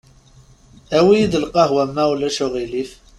[0.97, 2.91] Awi-yi-d lqehwa, ma ulac aɣilif.